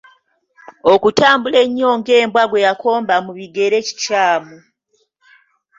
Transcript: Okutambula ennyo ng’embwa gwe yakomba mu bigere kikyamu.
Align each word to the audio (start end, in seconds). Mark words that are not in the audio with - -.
Okutambula 0.93 1.57
ennyo 1.65 1.89
ng’embwa 1.99 2.43
gwe 2.49 2.63
yakomba 2.67 3.15
mu 3.25 3.31
bigere 3.39 3.77
kikyamu. 3.87 4.57